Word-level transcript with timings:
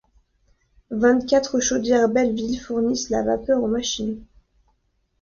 Vingt-quatre 0.89 1.59
chaudières 1.59 2.09
Belleville 2.09 2.59
fournissent 2.59 3.11
la 3.11 3.21
vapeur 3.21 3.61
aux 3.61 3.67
machines. 3.67 4.19